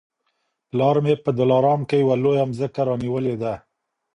[0.69, 3.53] پلار مي په دلارام کي یوه لویه مځکه رانیولې ده